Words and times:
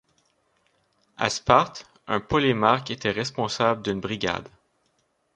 À 1.15 1.29
Sparte, 1.29 1.85
un 2.07 2.19
polémarque 2.19 2.89
était 2.89 3.11
responsable 3.11 3.83
d'une 3.83 3.99
brigade. 3.99 4.49